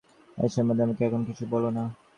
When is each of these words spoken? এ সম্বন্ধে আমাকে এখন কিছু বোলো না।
এ 0.37 0.45
সম্বন্ধে 0.55 0.85
আমাকে 0.85 1.01
এখন 1.05 1.21
কিছু 1.29 1.43
বোলো 1.51 1.69
না। 1.77 1.83